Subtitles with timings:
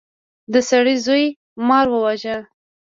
[0.53, 1.25] د سړي زوی
[1.67, 2.37] مار وواژه.